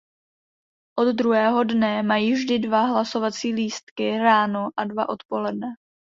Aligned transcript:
Od 0.99 1.07
druhého 1.15 1.63
dne 1.63 2.03
mají 2.03 2.33
vždy 2.33 2.59
dva 2.59 2.81
hlasovací 2.85 3.53
lístky 3.53 4.17
ráno 4.17 4.69
a 4.77 4.83
dva 4.83 5.09
odpoledne. 5.09 5.67